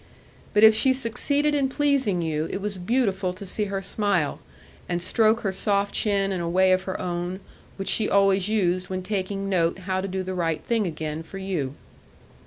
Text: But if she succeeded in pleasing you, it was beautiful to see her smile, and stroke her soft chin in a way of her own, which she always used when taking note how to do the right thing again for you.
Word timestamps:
But 0.55 0.63
if 0.63 0.73
she 0.73 0.93
succeeded 0.93 1.53
in 1.53 1.69
pleasing 1.69 2.23
you, 2.23 2.47
it 2.51 2.59
was 2.59 2.79
beautiful 2.79 3.33
to 3.33 3.45
see 3.45 3.65
her 3.65 3.83
smile, 3.83 4.39
and 4.89 4.99
stroke 4.99 5.41
her 5.41 5.51
soft 5.51 5.93
chin 5.93 6.31
in 6.31 6.41
a 6.41 6.49
way 6.49 6.71
of 6.71 6.85
her 6.85 6.99
own, 6.99 7.39
which 7.77 7.87
she 7.89 8.09
always 8.09 8.49
used 8.49 8.89
when 8.89 9.03
taking 9.03 9.47
note 9.47 9.77
how 9.81 10.01
to 10.01 10.07
do 10.07 10.23
the 10.23 10.33
right 10.33 10.63
thing 10.63 10.87
again 10.87 11.21
for 11.21 11.37
you. 11.37 11.75